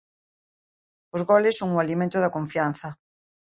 [1.15, 2.89] Os goles son o alimento da confianza.